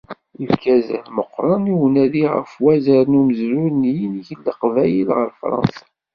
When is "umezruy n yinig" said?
3.19-4.29